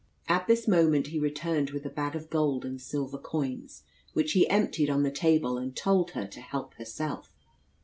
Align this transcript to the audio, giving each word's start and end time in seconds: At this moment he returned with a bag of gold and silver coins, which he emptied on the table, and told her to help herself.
At 0.27 0.47
this 0.47 0.67
moment 0.67 1.09
he 1.09 1.19
returned 1.19 1.69
with 1.69 1.85
a 1.85 1.89
bag 1.91 2.15
of 2.15 2.27
gold 2.31 2.65
and 2.65 2.81
silver 2.81 3.19
coins, 3.19 3.83
which 4.13 4.31
he 4.31 4.49
emptied 4.49 4.89
on 4.89 5.03
the 5.03 5.11
table, 5.11 5.59
and 5.59 5.75
told 5.75 6.09
her 6.17 6.25
to 6.25 6.41
help 6.41 6.73
herself. 6.79 7.35